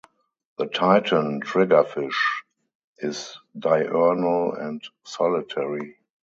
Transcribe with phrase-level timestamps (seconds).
[0.57, 2.15] The titan triggerfish
[2.97, 5.99] is diurnal and solitary.